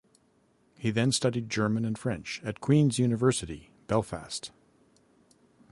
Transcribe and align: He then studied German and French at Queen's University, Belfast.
He 0.79 0.89
then 0.89 1.11
studied 1.11 1.47
German 1.47 1.85
and 1.85 1.95
French 1.95 2.41
at 2.43 2.59
Queen's 2.59 2.97
University, 2.97 3.69
Belfast. 3.85 4.49